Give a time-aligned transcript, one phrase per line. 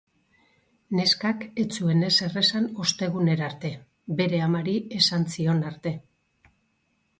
[0.99, 3.73] Neskak ez zuen ezer esan ostegunera arte,
[4.23, 5.97] bere amari esan zion arte.